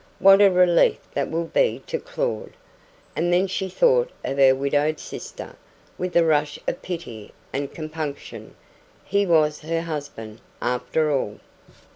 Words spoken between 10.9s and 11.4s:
all.